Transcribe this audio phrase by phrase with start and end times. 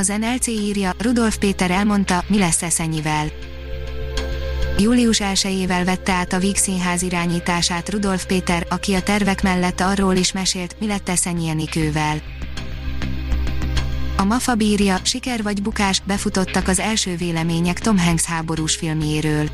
[0.00, 3.26] Az NLC írja, Rudolf Péter elmondta, mi lesz Eszenyivel.
[4.78, 10.14] Július 1-ével vette át a Víg Színház irányítását Rudolf Péter, aki a tervek mellett arról
[10.14, 12.22] is mesélt, mi lett Eszenyi Enikővel.
[14.16, 19.48] A Mafa bírja, siker vagy bukás, befutottak az első vélemények Tom Hanks háborús filmjéről.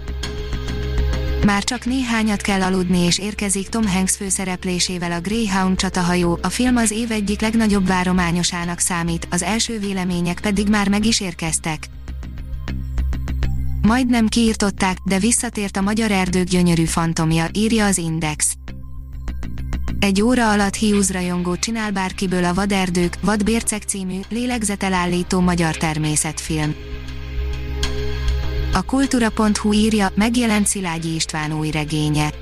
[1.47, 6.77] Már csak néhányat kell aludni és érkezik Tom Hanks főszereplésével a Greyhound csatahajó, a film
[6.77, 11.87] az év egyik legnagyobb várományosának számít, az első vélemények pedig már meg is érkeztek.
[13.83, 18.55] Majdnem kiirtották, de visszatért a magyar erdők gyönyörű fantomja, írja az Index.
[19.99, 26.75] Egy óra alatt Hughes rajongó csinál bárkiből a Vaderdők, Vadbércek című, lélegzetelállító magyar természetfilm.
[28.77, 32.33] A kultúra.hu írja, megjelent Szilágyi István új regénye.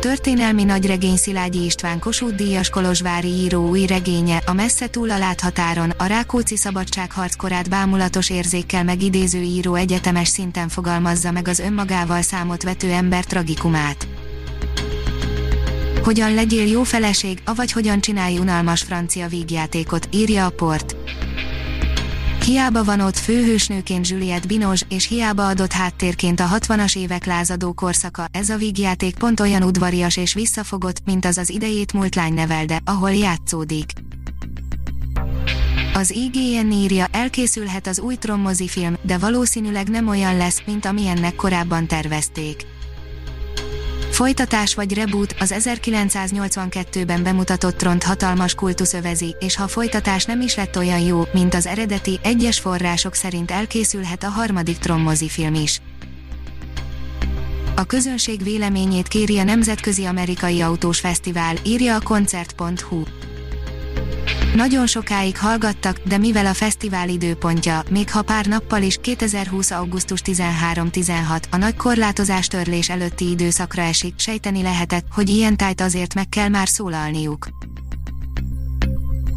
[0.00, 5.90] Történelmi nagyregény Szilágyi István Kossuth Díjas Kolozsvári író új regénye, a messze túl a láthatáron,
[5.90, 12.62] a Rákóczi szabadságharc korát bámulatos érzékkel megidéző író egyetemes szinten fogalmazza meg az önmagával számot
[12.62, 14.08] vető ember tragikumát.
[16.02, 20.96] Hogyan legyél jó feleség, avagy hogyan csinálj unalmas francia vígjátékot, írja a port.
[22.44, 28.26] Hiába van ott főhősnőként Juliette Binoche, és hiába adott háttérként a 60-as évek lázadó korszaka,
[28.32, 32.80] ez a vígjáték pont olyan udvarias és visszafogott, mint az az idejét múlt lány nevelde,
[32.84, 33.92] ahol játszódik.
[35.94, 41.34] Az IGN írja, elkészülhet az új trommozi film, de valószínűleg nem olyan lesz, mint amilyennek
[41.34, 42.66] korábban tervezték.
[44.20, 50.40] Folytatás vagy reboot, az 1982-ben bemutatott tront hatalmas kultusz övezi, és ha a folytatás nem
[50.40, 55.54] is lett olyan jó, mint az eredeti, egyes források szerint elkészülhet a harmadik Tron film
[55.54, 55.80] is.
[57.76, 63.02] A közönség véleményét kéri a Nemzetközi Amerikai Autós Fesztivál, írja a koncert.hu.
[64.54, 69.70] Nagyon sokáig hallgattak, de mivel a fesztivál időpontja, még ha pár nappal is 2020.
[69.70, 76.14] augusztus 13-16 a nagy korlátozás törlés előtti időszakra esik, sejteni lehetett, hogy ilyen tájt azért
[76.14, 77.48] meg kell már szólalniuk.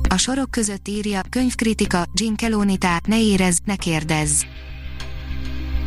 [0.10, 4.44] A sorok között írja, könyvkritika, Jim Kelonitá, ne érezz, ne kérdezz.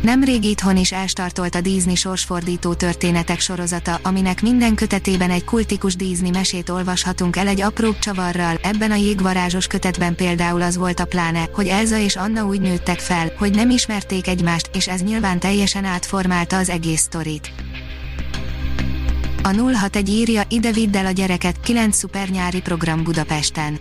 [0.01, 6.29] Nemrég itthon is elstartolt a Disney sorsfordító történetek sorozata, aminek minden kötetében egy kultikus Disney
[6.29, 11.49] mesét olvashatunk el egy apróbb csavarral, ebben a jégvarázsos kötetben például az volt a pláne,
[11.53, 15.85] hogy Elza és Anna úgy nőttek fel, hogy nem ismerték egymást, és ez nyilván teljesen
[15.85, 17.51] átformálta az egész sztorit.
[19.43, 23.79] A 061 írja, ide vidd el a gyereket, 9 szuper nyári program Budapesten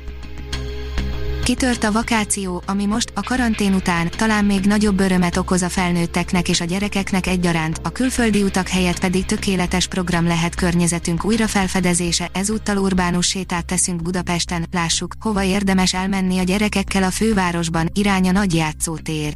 [1.46, 6.48] Kitört a vakáció, ami most, a karantén után, talán még nagyobb örömet okoz a felnőtteknek
[6.48, 12.76] és a gyerekeknek egyaránt, a külföldi utak helyett pedig tökéletes program lehet környezetünk újrafelfedezése, ezúttal
[12.76, 18.54] urbánus sétát teszünk Budapesten, lássuk, hova érdemes elmenni a gyerekekkel a fővárosban, irány a nagy
[18.54, 19.34] játszótér.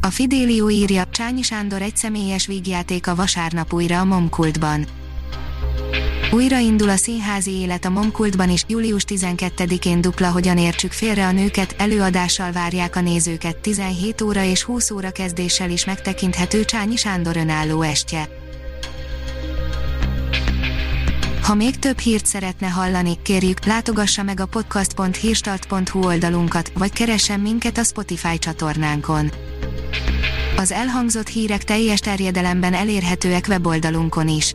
[0.00, 4.86] A Fidélió írja, Csányi Sándor egy személyes vígjáték a vasárnap újra a Momkultban.
[6.30, 11.74] Újraindul a színházi élet a Momkultban is, július 12-én dupla Hogyan értsük félre a nőket,
[11.78, 17.82] előadással várják a nézőket 17 óra és 20 óra kezdéssel is megtekinthető Csányi Sándor önálló
[17.82, 18.28] estje.
[21.42, 27.78] Ha még több hírt szeretne hallani, kérjük, látogassa meg a podcast.hírstart.hu oldalunkat, vagy keressen minket
[27.78, 29.30] a Spotify csatornánkon.
[30.56, 34.54] Az elhangzott hírek teljes terjedelemben elérhetőek weboldalunkon is.